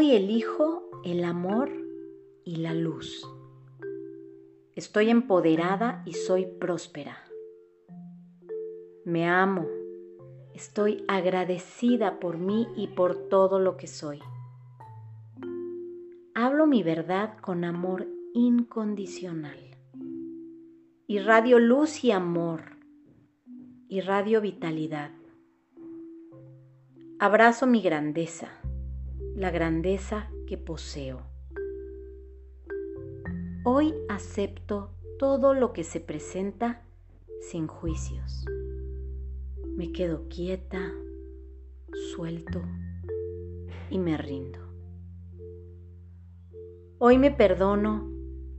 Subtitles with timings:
[0.00, 1.72] Hoy elijo el amor
[2.44, 3.28] y la luz.
[4.76, 7.18] Estoy empoderada y soy próspera.
[9.04, 9.66] Me amo.
[10.54, 14.20] Estoy agradecida por mí y por todo lo que soy.
[16.32, 19.58] Hablo mi verdad con amor incondicional.
[21.08, 22.76] Irradio luz y amor.
[23.88, 25.10] Irradio vitalidad.
[27.18, 28.60] Abrazo mi grandeza,
[29.38, 31.22] la grandeza que poseo.
[33.62, 36.82] Hoy acepto todo lo que se presenta
[37.40, 38.44] sin juicios.
[39.76, 40.92] Me quedo quieta,
[42.16, 42.62] suelto
[43.90, 44.58] y me rindo.
[46.98, 48.10] Hoy me perdono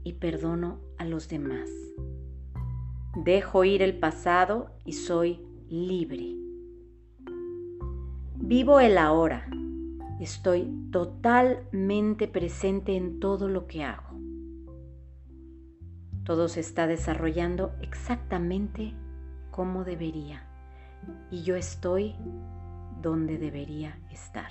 [0.02, 1.68] y perdono a los demás.
[3.22, 6.36] Dejo ir el pasado y soy libre.
[8.36, 9.46] Vivo el ahora.
[10.20, 14.20] Estoy totalmente presente en todo lo que hago.
[16.24, 18.92] Todo se está desarrollando exactamente
[19.50, 20.46] como debería
[21.30, 22.16] y yo estoy
[23.00, 24.50] donde debería estar.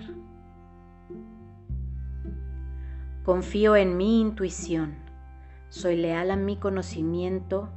[3.23, 4.95] Confío en mi intuición,
[5.69, 7.69] soy leal a mi conocimiento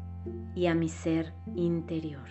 [0.55, 2.27] y a mi ser interior.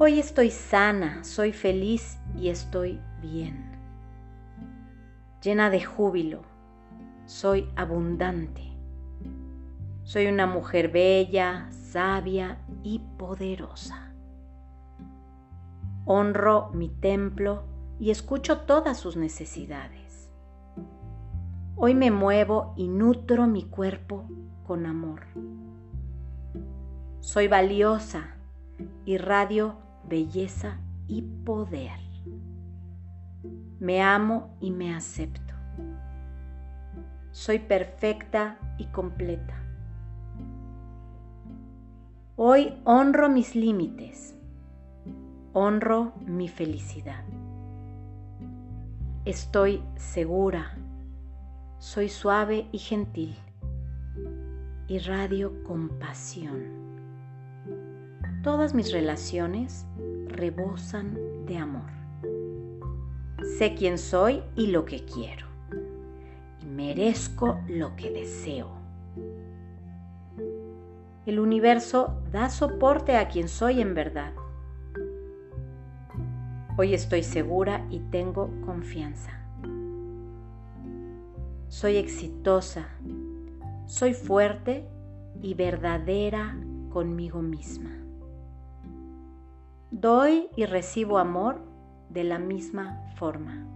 [0.00, 3.64] Hoy estoy sana, soy feliz y estoy bien.
[5.42, 6.42] Llena de júbilo,
[7.26, 8.62] soy abundante.
[10.04, 14.12] Soy una mujer bella, sabia y poderosa.
[16.04, 17.64] Honro mi templo
[17.98, 20.30] y escucho todas sus necesidades.
[21.76, 24.24] Hoy me muevo y nutro mi cuerpo
[24.66, 25.26] con amor.
[27.20, 28.36] Soy valiosa,
[29.04, 29.76] irradio
[30.08, 32.07] belleza y poder.
[33.80, 35.54] Me amo y me acepto.
[37.30, 39.54] Soy perfecta y completa.
[42.34, 44.34] Hoy honro mis límites,
[45.52, 47.24] honro mi felicidad.
[49.24, 50.76] Estoy segura,
[51.78, 53.36] soy suave y gentil,
[54.88, 56.88] irradio compasión.
[58.42, 59.86] Todas mis relaciones
[60.28, 61.97] rebosan de amor.
[63.58, 65.48] Sé quién soy y lo que quiero,
[66.62, 68.68] y merezco lo que deseo.
[71.26, 74.32] El universo da soporte a quien soy en verdad.
[76.76, 79.32] Hoy estoy segura y tengo confianza.
[81.66, 82.90] Soy exitosa,
[83.86, 84.86] soy fuerte
[85.42, 86.56] y verdadera
[86.90, 87.90] conmigo misma.
[89.90, 91.66] Doy y recibo amor
[92.10, 93.66] de la misma forma.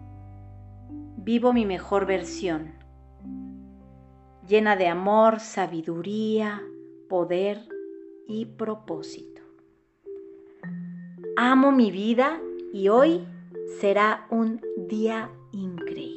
[1.16, 2.72] Vivo mi mejor versión,
[4.46, 6.62] llena de amor, sabiduría,
[7.08, 7.68] poder
[8.26, 9.42] y propósito.
[11.36, 12.40] Amo mi vida
[12.72, 13.26] y hoy
[13.80, 16.11] será un día increíble.